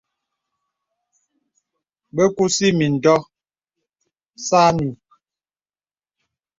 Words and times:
Bə 2.15 2.23
kūsì 2.35 2.67
mìndɔ̄ɔ̄ 2.77 3.27
sâknì. 4.45 4.89